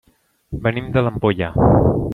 Venim 0.63 0.89
de 0.97 1.05
l'Ampolla. 1.05 1.53